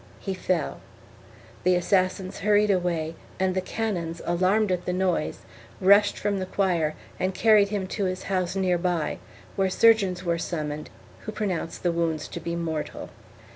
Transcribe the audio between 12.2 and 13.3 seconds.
to be mortal.